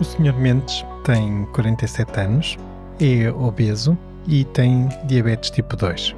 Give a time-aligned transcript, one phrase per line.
[0.00, 0.32] O Sr.
[0.32, 2.56] Mendes tem 47 anos,
[3.00, 6.14] é obeso e tem diabetes tipo 2.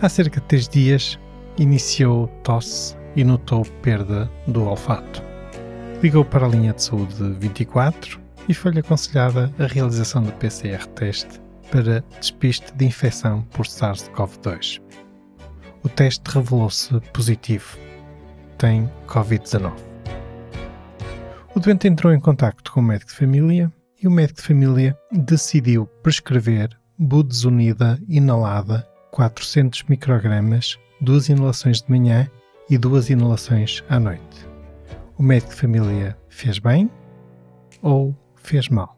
[0.00, 1.18] Há cerca de 3 dias
[1.58, 5.22] iniciou tosse e notou perda do olfato.
[6.02, 8.18] Ligou para a linha de saúde 24
[8.48, 11.38] e foi-lhe aconselhada a realização do PCR teste
[11.70, 14.80] para despiste de infecção por SARS-CoV-2.
[15.82, 17.76] O teste revelou-se positivo.
[18.56, 19.91] Tem Covid-19.
[21.54, 23.70] O doente entrou em contacto com o médico de família
[24.02, 32.26] e o médico de família decidiu prescrever budesonida inalada 400 microgramas, duas inalações de manhã
[32.70, 34.48] e duas inalações à noite.
[35.18, 36.90] O médico de família fez bem
[37.82, 38.96] ou fez mal?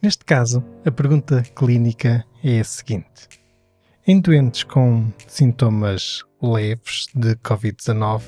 [0.00, 3.28] Neste caso, a pergunta clínica é a seguinte:
[4.06, 8.22] em doentes com sintomas leves de Covid-19,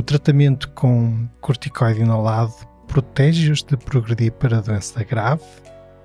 [0.00, 2.54] o tratamento com corticoide inalado
[2.88, 5.44] protege-os de progredir para a doença grave,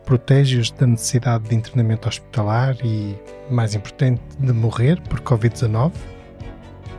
[0.06, 3.16] protege-os da necessidade de internamento hospitalar e,
[3.50, 5.94] mais importante, de morrer por Covid-19?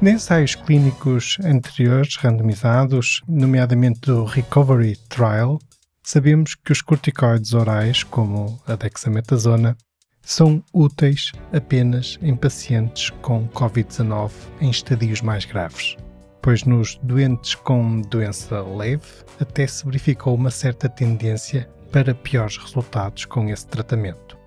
[0.02, 5.58] Em ensaios clínicos anteriores randomizados, nomeadamente do Recovery Trial,
[6.02, 9.76] sabemos que os corticoides orais, como a dexametasona,
[10.22, 14.30] são úteis apenas em pacientes com Covid-19
[14.62, 15.96] em estadios mais graves
[16.46, 19.02] pois nos doentes com doença leve
[19.40, 24.38] até se verificou uma certa tendência para piores resultados com esse tratamento.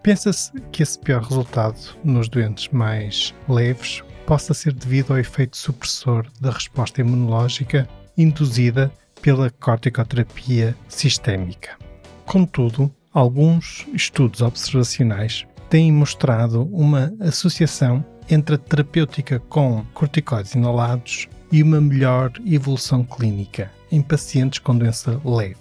[0.00, 6.28] Pensa-se que esse pior resultado nos doentes mais leves possa ser devido ao efeito supressor
[6.40, 8.88] da resposta imunológica induzida
[9.20, 11.76] pela corticoterapia sistémica.
[12.24, 21.62] Contudo, alguns estudos observacionais têm mostrado uma associação entre a terapêutica com corticoides inalados e
[21.62, 25.56] uma melhor evolução clínica em pacientes com doença leve.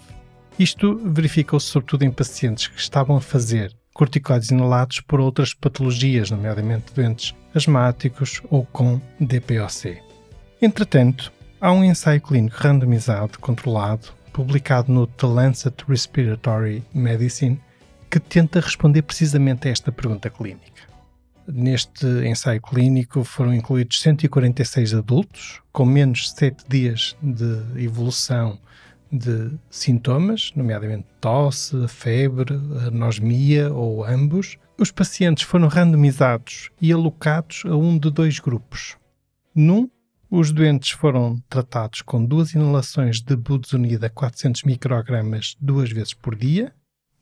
[0.59, 6.93] Isto verificou-se sobretudo em pacientes que estavam a fazer corticoides inalados por outras patologias, nomeadamente
[6.93, 9.97] doentes asmáticos ou com DPOC.
[10.61, 17.59] Entretanto, há um ensaio clínico randomizado controlado, publicado no The Lancet Respiratory Medicine,
[18.09, 20.83] que tenta responder precisamente a esta pergunta clínica.
[21.47, 28.59] Neste ensaio clínico foram incluídos 146 adultos com menos de 7 dias de evolução
[29.09, 32.53] de sintomas, nomeadamente tosse, febre,
[32.85, 34.57] anosmia ou ambos.
[34.77, 38.97] Os pacientes foram randomizados e alocados a um de dois grupos.
[39.55, 39.89] Num,
[40.29, 46.73] os doentes foram tratados com duas inalações de budesonida 400 microgramas duas vezes por dia.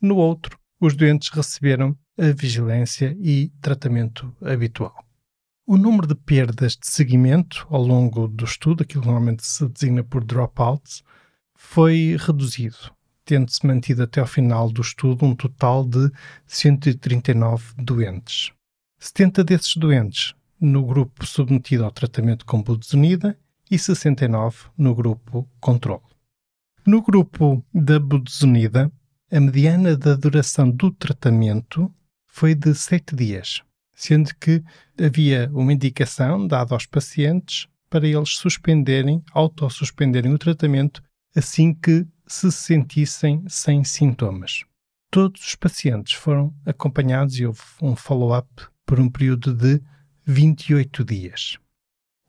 [0.02, 5.04] No outro, os doentes receberam a vigilância e tratamento habitual.
[5.66, 10.04] O número de perdas de seguimento ao longo do estudo, aquilo que normalmente se designa
[10.04, 11.02] por dropouts,
[11.56, 12.76] foi reduzido,
[13.24, 16.10] tendo-se mantido até ao final do estudo um total de
[16.46, 18.52] 139 doentes.
[18.98, 23.38] 70 desses doentes no grupo submetido ao tratamento com budesonida
[23.70, 26.02] e 69 no grupo controle.
[26.86, 28.90] No grupo da budesonida,
[29.30, 31.92] a mediana da duração do tratamento
[32.26, 33.60] foi de sete dias,
[33.92, 34.62] sendo que
[35.00, 41.02] havia uma indicação dada aos pacientes para eles suspenderem, autossuspenderem o tratamento
[41.34, 44.64] assim que se sentissem sem sintomas.
[45.10, 48.48] Todos os pacientes foram acompanhados e houve um follow-up
[48.84, 49.82] por um período de
[50.24, 51.58] 28 dias.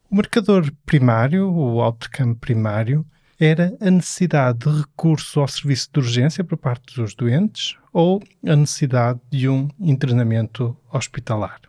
[0.09, 3.05] O marcador primário, o outcome primário,
[3.39, 8.55] era a necessidade de recurso ao serviço de urgência por parte dos doentes ou a
[8.55, 11.61] necessidade de um internamento hospitalar.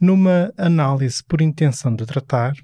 [0.00, 2.54] Numa análise por intenção de tratar,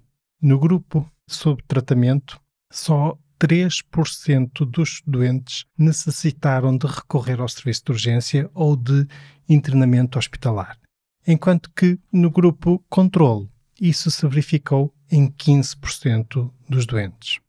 [0.40, 2.40] no grupo sob tratamento,
[2.72, 9.06] só 3% dos doentes necessitaram de recorrer ao serviço de urgência ou de
[9.48, 10.78] internamento hospitalar,
[11.26, 13.48] enquanto que no grupo controle
[13.80, 17.43] isso se verificou em 15% dos doentes.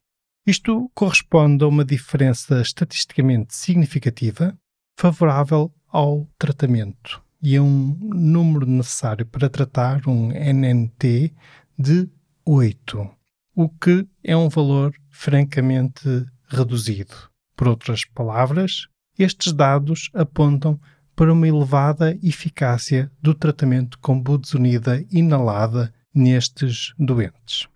[0.47, 4.55] Isto corresponde a uma diferença estatisticamente significativa
[4.95, 11.33] favorável ao tratamento e a um número necessário para tratar um NNT
[11.75, 12.07] de
[12.45, 13.09] 8,
[13.55, 17.15] o que é um valor francamente reduzido.
[17.55, 18.87] Por outras palavras,
[19.17, 20.79] estes dados apontam
[21.15, 27.67] para uma elevada eficácia do tratamento com budesonida inalada nestes doentes.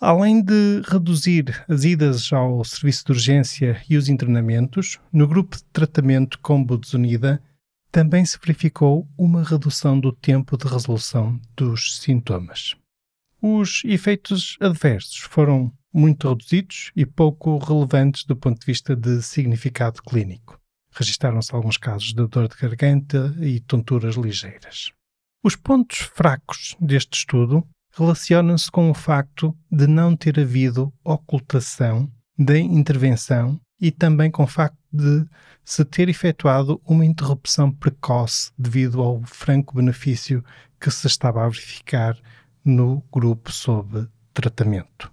[0.00, 5.64] Além de reduzir as idas ao serviço de urgência e os internamentos, no grupo de
[5.64, 7.42] tratamento com budesonida
[7.90, 12.74] também se verificou uma redução do tempo de resolução dos sintomas.
[13.40, 20.02] Os efeitos adversos foram muito reduzidos e pouco relevantes do ponto de vista de significado
[20.02, 20.60] clínico.
[20.90, 24.90] Registaram-se alguns casos de dor de garganta e tonturas ligeiras.
[25.42, 27.64] Os pontos fracos deste estudo
[27.96, 34.48] relacionam-se com o facto de não ter havido ocultação da intervenção e também com o
[34.48, 35.24] facto de
[35.64, 40.44] se ter efetuado uma interrupção precoce devido ao franco benefício
[40.80, 42.16] que se estava a verificar
[42.64, 45.12] no grupo sob tratamento.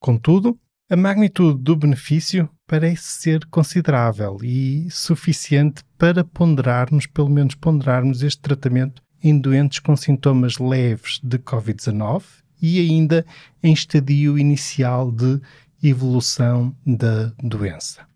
[0.00, 0.58] Contudo,
[0.90, 8.40] a magnitude do benefício parece ser considerável e suficiente para ponderarmos, pelo menos ponderarmos este
[8.40, 12.22] tratamento em doentes com sintomas leves de Covid-19
[12.62, 13.26] e ainda
[13.62, 15.40] em estadio inicial de
[15.82, 18.06] evolução da doença.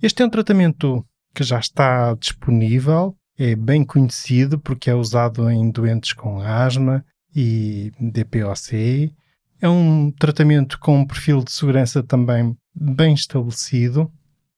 [0.00, 1.04] Este é um tratamento
[1.34, 7.04] que já está disponível, é bem conhecido porque é usado em doentes com asma
[7.34, 9.12] e DPOC.
[9.60, 14.10] É um tratamento com um perfil de segurança também bem estabelecido,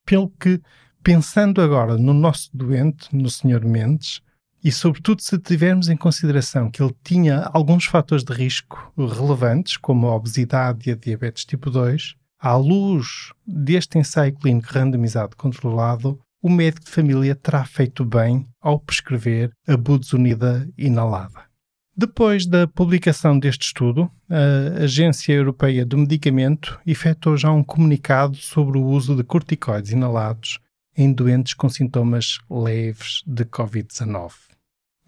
[0.05, 0.61] pelo que,
[1.03, 3.65] pensando agora no nosso doente, no Sr.
[3.65, 4.21] Mendes,
[4.63, 10.07] e, sobretudo, se tivermos em consideração que ele tinha alguns fatores de risco relevantes, como
[10.07, 16.49] a obesidade e a diabetes tipo 2, à luz deste ensaio clínico randomizado controlado, o
[16.49, 21.51] médico de família terá feito bem ao prescrever a budesonida inalada.
[21.95, 28.79] Depois da publicação deste estudo, a Agência Europeia do Medicamento efetuou já um comunicado sobre
[28.79, 30.59] o uso de corticoides inalados
[30.97, 34.50] em doentes com sintomas leves de Covid-19.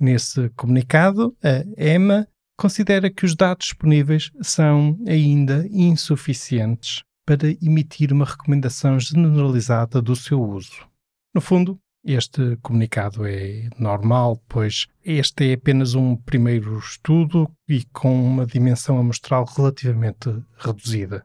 [0.02, 2.26] Nesse comunicado, a EMA
[2.58, 10.43] considera que os dados disponíveis são ainda insuficientes para emitir uma recomendação generalizada do seu
[10.43, 10.88] uso.
[11.32, 18.26] No fundo, este comunicado é normal, pois este é apenas um primeiro estudo e com
[18.26, 21.25] uma dimensão amostral relativamente reduzida.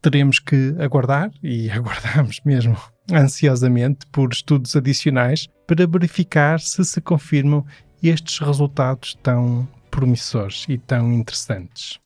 [0.00, 2.78] Teremos que aguardar, e aguardamos mesmo
[3.12, 7.64] ansiosamente, por estudos adicionais para verificar se se confirmam
[8.02, 11.98] estes resultados tão promissores e tão interessantes.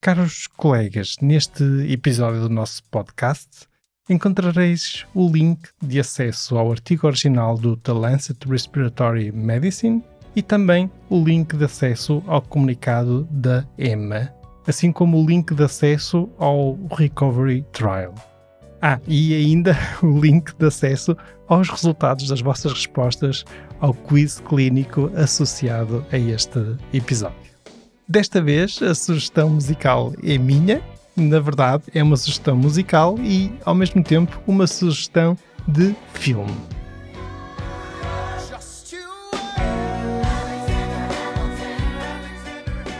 [0.00, 3.66] Caros colegas, neste episódio do nosso podcast
[4.08, 10.02] encontrareis o link de acesso ao artigo original do The Lancet Respiratory Medicine
[10.34, 14.32] e também o link de acesso ao comunicado da EMA,
[14.66, 18.14] assim como o link de acesso ao Recovery Trial.
[18.80, 21.16] Ah, e ainda o link de acesso
[21.48, 23.44] aos resultados das vossas respostas
[23.80, 27.36] ao quiz clínico associado a este episódio.
[28.08, 30.80] Desta vez, a sugestão musical é minha.
[31.16, 36.54] Na verdade, é uma sugestão musical e, ao mesmo tempo, uma sugestão de filme.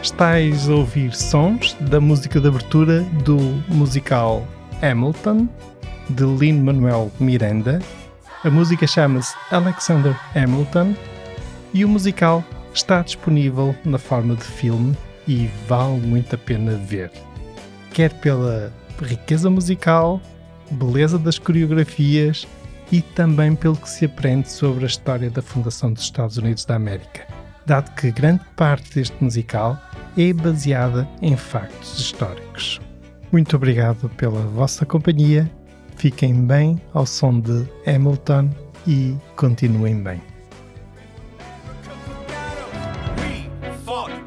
[0.03, 3.37] Estais a ouvir sons da música de abertura do
[3.69, 4.47] musical
[4.83, 5.49] Hamilton,
[6.11, 7.81] de Lin-Manuel Miranda.
[8.45, 10.95] A música chama-se Alexander Hamilton
[11.73, 17.11] e o musical está disponível na forma de filme e vale muito a pena ver.
[17.93, 20.21] Quer pela riqueza musical,
[20.71, 22.47] beleza das coreografias
[22.93, 26.77] e também pelo que se aprende sobre a história da fundação dos Estados Unidos da
[26.77, 27.27] América,
[27.65, 29.81] dado que grande parte deste musical
[30.17, 32.81] é baseada em factos históricos.
[33.33, 35.51] Muito obrigado pela vossa companhia,
[35.97, 38.51] fiquem bem ao som de Hamilton
[38.87, 40.23] e continuem bem.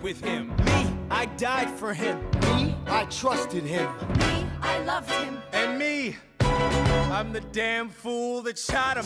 [0.10, 0.48] with him.
[0.66, 2.18] Me, I died for him.
[2.42, 3.88] Me, I trusted him.
[4.18, 5.38] Me, I loved him.
[5.54, 9.06] And me, I'm the damn fool that shot him.